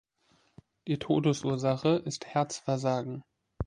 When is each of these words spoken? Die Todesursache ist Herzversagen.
Die 0.87 0.97
Todesursache 0.97 1.89
ist 1.89 2.25
Herzversagen. 2.25 3.23